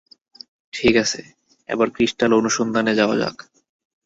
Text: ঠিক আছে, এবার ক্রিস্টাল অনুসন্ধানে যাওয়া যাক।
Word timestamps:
ঠিক 0.73 0.93
আছে, 0.95 1.21
এবার 1.69 1.87
ক্রিস্টাল 1.89 2.31
অনুসন্ধানে 2.33 2.93
যাওয়া 2.95 3.15
যাক। 3.17 3.35